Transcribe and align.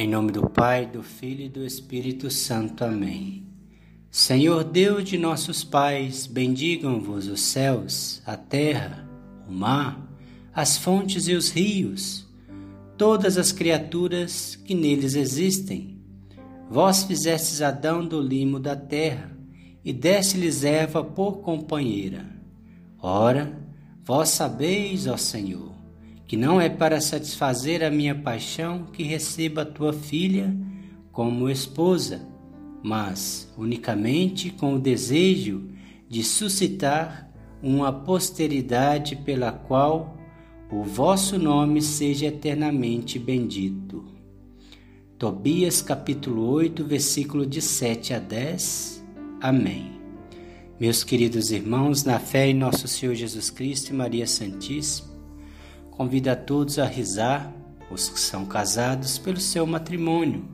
Em 0.00 0.08
nome 0.08 0.32
do 0.32 0.48
Pai, 0.48 0.86
do 0.86 1.02
Filho 1.02 1.44
e 1.44 1.48
do 1.50 1.62
Espírito 1.62 2.30
Santo. 2.30 2.86
Amém. 2.86 3.44
Senhor 4.10 4.64
Deus 4.64 5.04
de 5.04 5.18
nossos 5.18 5.62
pais, 5.62 6.26
bendigam-vos 6.26 7.28
os 7.28 7.42
céus, 7.42 8.22
a 8.24 8.34
terra, 8.34 9.06
o 9.46 9.52
mar, 9.52 10.10
as 10.54 10.78
fontes 10.78 11.28
e 11.28 11.34
os 11.34 11.50
rios, 11.50 12.26
todas 12.96 13.36
as 13.36 13.52
criaturas 13.52 14.56
que 14.56 14.74
neles 14.74 15.14
existem. 15.14 16.02
Vós 16.70 17.04
fizestes 17.04 17.60
Adão 17.60 18.02
do 18.02 18.22
limo 18.22 18.58
da 18.58 18.74
terra 18.74 19.30
e 19.84 19.92
deste-lhes 19.92 20.64
erva 20.64 21.04
por 21.04 21.42
companheira. 21.42 22.24
Ora, 22.98 23.54
vós 24.02 24.30
sabeis, 24.30 25.06
ó 25.06 25.18
Senhor, 25.18 25.74
que 26.30 26.36
não 26.36 26.60
é 26.60 26.68
para 26.68 27.00
satisfazer 27.00 27.82
a 27.82 27.90
minha 27.90 28.14
paixão 28.14 28.84
que 28.92 29.02
receba 29.02 29.62
a 29.62 29.66
tua 29.66 29.92
filha 29.92 30.56
como 31.10 31.50
esposa, 31.50 32.24
mas 32.84 33.52
unicamente 33.58 34.48
com 34.48 34.74
o 34.74 34.78
desejo 34.78 35.68
de 36.08 36.22
suscitar 36.22 37.28
uma 37.60 37.92
posteridade 37.92 39.16
pela 39.16 39.50
qual 39.50 40.16
o 40.70 40.84
vosso 40.84 41.36
nome 41.36 41.82
seja 41.82 42.26
eternamente 42.26 43.18
bendito. 43.18 44.04
Tobias 45.18 45.82
capítulo 45.82 46.48
8, 46.48 46.84
versículo 46.84 47.44
de 47.44 47.60
7 47.60 48.14
a 48.14 48.20
10. 48.20 49.04
Amém. 49.40 50.00
Meus 50.78 51.02
queridos 51.02 51.50
irmãos, 51.50 52.04
na 52.04 52.20
fé 52.20 52.46
em 52.46 52.54
nosso 52.54 52.86
Senhor 52.86 53.16
Jesus 53.16 53.50
Cristo 53.50 53.90
e 53.90 53.94
Maria 53.94 54.28
Santíssima, 54.28 55.09
convida 56.00 56.32
a 56.32 56.36
todos 56.36 56.78
a 56.78 56.86
rezar, 56.86 57.52
os 57.90 58.08
que 58.08 58.18
são 58.18 58.46
casados, 58.46 59.18
pelo 59.18 59.38
seu 59.38 59.66
matrimônio 59.66 60.48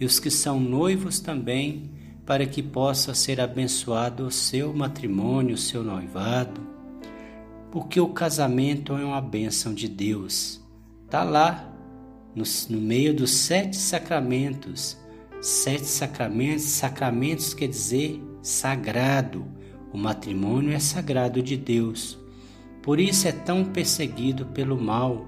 e 0.00 0.06
os 0.06 0.18
que 0.18 0.30
são 0.30 0.58
noivos 0.58 1.20
também, 1.20 1.92
para 2.24 2.46
que 2.46 2.62
possa 2.62 3.12
ser 3.12 3.38
abençoado 3.38 4.26
o 4.26 4.30
seu 4.30 4.72
matrimônio, 4.72 5.56
o 5.56 5.58
seu 5.58 5.84
noivado, 5.84 6.66
porque 7.70 8.00
o 8.00 8.08
casamento 8.08 8.94
é 8.94 9.04
uma 9.04 9.20
bênção 9.20 9.74
de 9.74 9.88
Deus. 9.88 10.58
Está 11.04 11.22
lá, 11.22 11.70
no, 12.34 12.44
no 12.70 12.80
meio 12.80 13.12
dos 13.12 13.32
sete 13.32 13.76
sacramentos. 13.76 14.96
Sete 15.42 15.84
sacramentos, 15.84 16.64
sacramentos 16.64 17.52
quer 17.52 17.68
dizer 17.68 18.22
sagrado. 18.40 19.44
O 19.92 19.98
matrimônio 19.98 20.72
é 20.72 20.78
sagrado 20.78 21.42
de 21.42 21.58
Deus. 21.58 22.18
Por 22.88 22.98
isso 22.98 23.28
é 23.28 23.32
tão 23.32 23.66
perseguido 23.66 24.46
pelo 24.46 24.80
mal. 24.80 25.26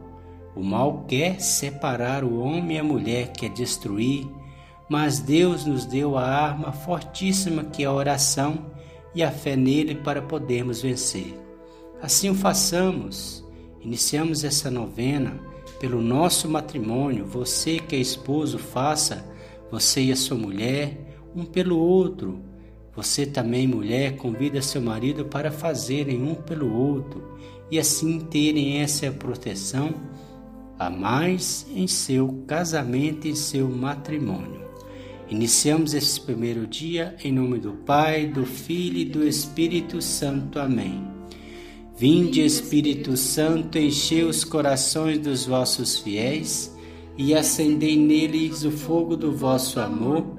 O 0.57 0.63
mal 0.63 1.05
quer 1.07 1.43
separar 1.43 2.25
o 2.25 2.41
homem 2.41 2.79
e 2.79 2.81
a 2.81 2.83
mulher, 2.83 3.33
quer 3.33 3.51
destruir, 3.51 4.27
mas 4.89 5.21
Deus 5.21 5.67
nos 5.67 5.85
deu 5.85 6.17
a 6.17 6.25
arma 6.25 6.73
fortíssima 6.73 7.65
que 7.65 7.83
é 7.83 7.87
a 7.87 7.93
oração 7.93 8.71
e 9.15 9.23
a 9.23 9.31
fé 9.31 9.57
nele 9.57 9.95
para 9.95 10.23
podermos 10.23 10.81
vencer. 10.81 11.39
Assim 12.01 12.31
o 12.31 12.35
façamos. 12.35 13.45
Iniciamos 13.83 14.43
essa 14.43 14.71
novena 14.71 15.39
pelo 15.79 16.01
nosso 16.01 16.49
matrimônio. 16.49 17.27
Você 17.27 17.79
que 17.79 17.95
é 17.95 17.99
esposo, 17.99 18.59
faça, 18.59 19.23
você 19.71 20.05
e 20.05 20.13
a 20.13 20.17
sua 20.17 20.39
mulher, 20.39 20.99
um 21.37 21.45
pelo 21.45 21.79
outro. 21.79 22.41
Você 23.03 23.25
também, 23.25 23.67
mulher, 23.67 24.17
convida 24.17 24.61
seu 24.61 24.83
marido 24.83 25.25
para 25.25 25.51
fazerem 25.51 26.23
um 26.23 26.35
pelo 26.35 26.71
outro 26.71 27.35
e 27.71 27.79
assim 27.79 28.21
terem 28.21 28.83
essa 28.83 29.11
proteção 29.11 29.95
a 30.79 30.91
mais 30.91 31.67
em 31.75 31.87
seu 31.87 32.45
casamento 32.47 33.27
e 33.27 33.35
seu 33.35 33.71
matrimônio. 33.71 34.69
Iniciamos 35.31 35.95
esse 35.95 36.21
primeiro 36.21 36.67
dia 36.67 37.17
em 37.25 37.33
nome 37.33 37.59
do 37.59 37.73
Pai, 37.73 38.27
do 38.27 38.45
Filho 38.45 38.99
e 38.99 39.05
do 39.07 39.27
Espírito 39.27 40.03
Santo. 40.03 40.59
Amém. 40.59 41.03
Vinde, 41.97 42.45
Espírito 42.45 43.17
Santo, 43.17 43.79
enchei 43.79 44.25
os 44.25 44.45
corações 44.45 45.19
dos 45.19 45.47
vossos 45.47 45.99
fiéis 45.99 46.77
e 47.17 47.35
acendei 47.35 47.97
neles 47.97 48.63
o 48.63 48.71
fogo 48.71 49.17
do 49.17 49.33
vosso 49.33 49.81
amor. 49.81 50.39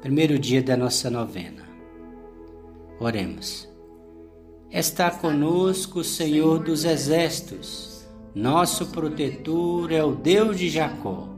Primeiro 0.00 0.38
dia 0.38 0.62
da 0.62 0.78
nossa 0.78 1.10
novena. 1.10 1.68
Oremos. 2.98 3.68
Está 4.70 5.10
conosco 5.10 6.00
o 6.00 6.04
Senhor 6.04 6.58
dos 6.60 6.86
Exércitos. 6.86 8.08
Nosso 8.34 8.86
protetor 8.86 9.92
é 9.92 10.02
o 10.02 10.14
Deus 10.14 10.58
de 10.58 10.70
Jacó. 10.70 11.28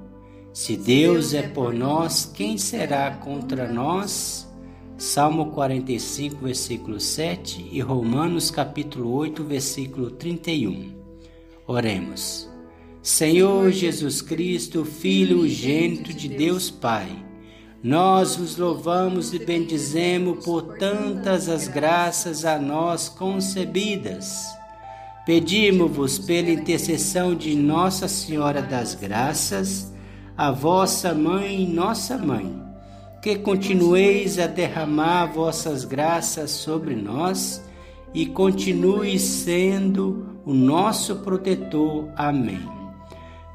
Se 0.53 0.77
Deus 0.77 1.35
é 1.35 1.43
por 1.43 1.75
nós, 1.75 2.31
quem 2.33 2.57
será 2.57 3.11
contra 3.11 3.67
nós? 3.67 4.49
Salmo 4.97 5.47
45, 5.47 6.45
versículo 6.45 7.01
7 7.01 7.69
e 7.73 7.81
Romanos 7.81 8.49
capítulo 8.49 9.13
8, 9.13 9.43
versículo 9.43 10.11
31. 10.13 10.93
Oremos. 11.67 12.49
Senhor 13.03 13.73
Jesus 13.73 14.23
Cristo, 14.23 14.85
Filho 14.85 15.49
gênito 15.49 16.13
de 16.13 16.29
Deus 16.29 16.71
Pai, 16.71 17.09
nós 17.83 18.37
vos 18.37 18.57
louvamos 18.57 19.35
e 19.35 19.41
bendizemos 19.41 20.45
por 20.45 20.77
tantas 20.79 21.49
as 21.49 21.67
graças 21.67 22.45
a 22.45 22.57
nós 22.57 23.09
concebidas. 23.09 24.47
Pedimos-vos 25.27 26.19
pela 26.19 26.51
intercessão 26.51 27.35
de 27.35 27.57
Nossa 27.57 28.07
Senhora 28.07 28.63
das 28.63 28.95
Graças, 28.95 29.93
a 30.37 30.51
vossa 30.53 31.13
mãe 31.13 31.67
nossa 31.67 32.17
mãe, 32.17 32.55
que 33.21 33.37
continueis 33.37 34.39
a 34.39 34.47
derramar 34.47 35.27
vossas 35.27 35.85
graças 35.85 36.51
sobre 36.51 36.95
nós 36.95 37.63
e 38.15 38.27
continue 38.27 39.19
sendo 39.19 40.41
o 40.45 40.53
nosso 40.53 41.17
protetor. 41.17 42.09
Amém. 42.17 42.82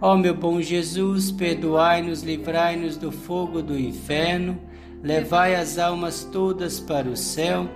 Ó 0.00 0.16
meu 0.16 0.34
bom 0.34 0.60
Jesus, 0.60 1.32
perdoai-nos, 1.32 2.22
livrai-nos 2.22 2.96
do 2.96 3.10
fogo 3.10 3.60
do 3.60 3.76
inferno, 3.76 4.56
levai 5.02 5.56
as 5.56 5.76
almas 5.76 6.22
todas 6.22 6.78
para 6.78 7.08
o 7.08 7.16
céu 7.16 7.68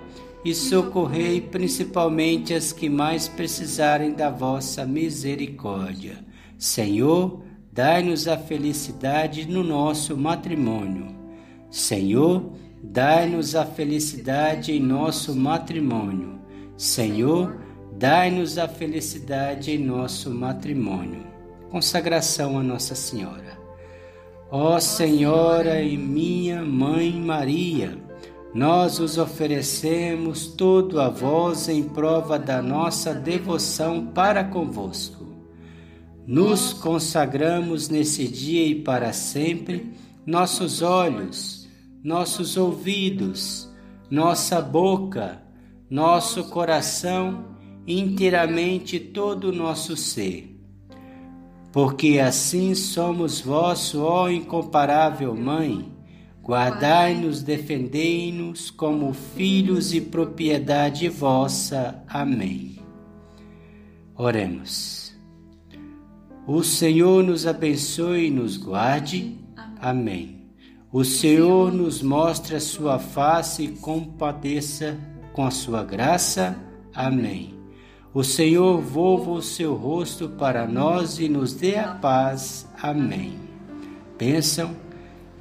e 0.44 0.54
socorrei 0.54 1.40
principalmente 1.40 2.54
as 2.54 2.72
que 2.72 2.88
mais 2.88 3.26
precisarem 3.26 4.12
da 4.12 4.30
vossa 4.30 4.86
misericórdia. 4.86 6.24
Senhor, 6.56 7.42
dai-nos 7.72 8.28
a 8.28 8.36
felicidade 8.36 9.48
no 9.48 9.64
nosso 9.64 10.16
matrimônio. 10.16 11.08
Senhor, 11.70 12.52
dai-nos 12.82 13.56
a 13.56 13.66
felicidade 13.66 14.72
em 14.72 14.80
nosso 14.80 15.34
matrimônio. 15.34 16.40
Senhor, 16.76 17.56
dai-nos 17.98 18.58
a 18.58 18.69
felicidade 18.69 19.72
em 19.72 19.78
nosso 19.78 20.30
matrimônio. 20.30 21.31
Consagração 21.72 22.58
a 22.58 22.62
Nossa 22.62 22.94
Senhora. 22.94 23.58
Ó 24.50 24.78
Senhora 24.78 25.80
e 25.80 25.96
minha 25.96 26.62
Mãe 26.62 27.10
Maria, 27.12 27.96
nós 28.54 29.00
os 29.00 29.16
oferecemos 29.16 30.48
todo 30.48 31.00
a 31.00 31.08
vós 31.08 31.70
em 31.70 31.82
prova 31.82 32.38
da 32.38 32.60
nossa 32.60 33.14
devoção 33.14 34.04
para 34.08 34.44
convosco. 34.44 35.24
Nos 36.26 36.74
consagramos 36.74 37.88
nesse 37.88 38.28
dia 38.28 38.66
e 38.66 38.74
para 38.74 39.14
sempre 39.14 39.94
nossos 40.26 40.82
olhos, 40.82 41.66
nossos 42.04 42.58
ouvidos, 42.58 43.66
nossa 44.10 44.60
boca, 44.60 45.42
nosso 45.88 46.44
coração, 46.50 47.56
inteiramente 47.86 49.00
todo 49.00 49.44
o 49.44 49.52
nosso 49.52 49.96
ser. 49.96 50.51
Porque 51.72 52.19
assim 52.19 52.74
somos 52.74 53.40
vosso, 53.40 54.02
ó 54.02 54.28
incomparável 54.28 55.34
Mãe, 55.34 55.92
Guardai-nos, 56.42 57.40
defendei-nos 57.40 58.69
como 58.69 59.14
filhos 59.14 59.94
e 59.94 60.00
propriedade 60.00 61.08
vossa. 61.08 62.02
Amém. 62.08 62.80
Oremos. 64.16 65.14
O 66.44 66.64
Senhor 66.64 67.22
nos 67.22 67.46
abençoe 67.46 68.26
e 68.26 68.30
nos 68.30 68.56
guarde. 68.56 69.38
Amém. 69.80 70.48
O 70.92 71.04
Senhor 71.04 71.72
nos 71.72 72.02
mostre 72.02 72.56
a 72.56 72.60
sua 72.60 72.98
face 72.98 73.62
e 73.62 73.69
compadeça 73.69 74.98
com 75.32 75.46
a 75.46 75.50
sua 75.50 75.84
graça. 75.84 76.56
Amém. 76.92 77.61
O 78.14 78.22
Senhor 78.22 78.78
volva 78.78 79.30
o 79.30 79.40
seu 79.40 79.74
rosto 79.74 80.28
para 80.28 80.66
nós 80.66 81.18
e 81.18 81.30
nos 81.30 81.54
dê 81.54 81.78
a 81.78 81.94
paz. 81.94 82.68
Amém. 82.78 83.32
Pensam 84.18 84.76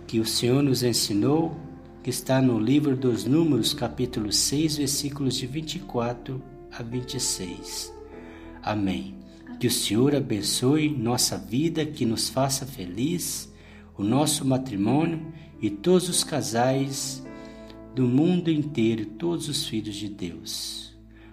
que 0.08 0.22
o 0.22 0.26
Senhor 0.26 0.64
nos 0.64 0.82
ensinou, 0.82 1.54
que 2.02 2.10
está 2.10 2.42
no 2.42 2.58
livro 2.58 2.96
dos 2.96 3.26
Números, 3.26 3.74
capítulo 3.74 4.32
6, 4.32 4.78
versículos 4.78 5.36
de 5.36 5.48
24 5.48 6.42
a 6.72 6.82
26. 6.82 7.94
Amém. 8.64 9.16
Que 9.60 9.68
o 9.68 9.72
Senhor 9.72 10.16
abençoe 10.16 10.88
nossa 10.88 11.38
vida, 11.38 11.86
que 11.86 12.06
nos 12.06 12.30
faça 12.30 12.66
feliz, 12.66 13.54
o 13.98 14.04
nosso 14.04 14.46
matrimônio 14.46 15.34
e 15.62 15.70
todos 15.70 16.08
os 16.08 16.24
casais 16.24 17.22
do 17.94 18.08
mundo 18.08 18.50
inteiro, 18.50 19.06
todos 19.06 19.50
os 19.50 19.68
filhos 19.68 19.98
de 19.98 20.08
Deus. 20.08 20.91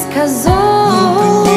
сказок. 0.00 1.49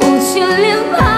Consagrei 0.00 1.11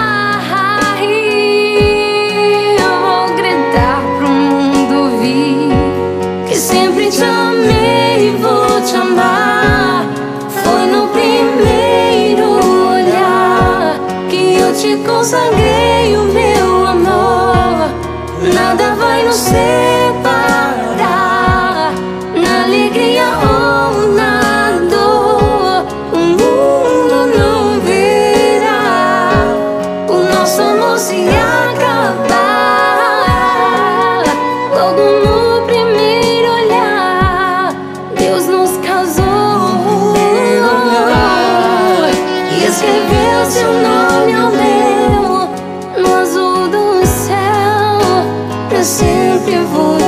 escreveu 43.05 43.45
seu 43.45 43.73
nome 43.73 44.31
é 44.31 44.35
ao 44.35 44.51
meu 44.51 46.01
no 46.01 46.15
azul 46.15 46.67
do 46.67 47.05
céu. 47.05 47.99
eu 48.71 48.83
sempre 48.83 49.57
vou. 49.71 50.04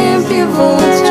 empty 0.00 0.42
voids 0.56 1.09